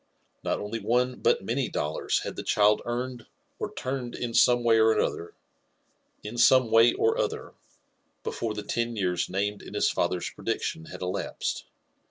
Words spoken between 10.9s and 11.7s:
elapsed.